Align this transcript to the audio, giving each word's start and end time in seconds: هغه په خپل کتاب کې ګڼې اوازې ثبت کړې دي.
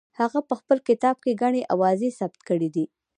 هغه 0.19 0.39
په 0.47 0.53
خپل 0.59 0.77
کتاب 0.87 1.15
کې 1.23 1.39
ګڼې 1.41 1.61
اوازې 1.73 2.09
ثبت 2.19 2.39
کړې 2.49 2.69
دي. 2.75 2.85